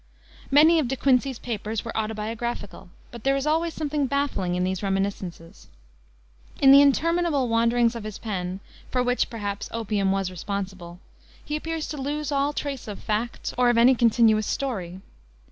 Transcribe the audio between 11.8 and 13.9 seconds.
to lose all trace of facts or of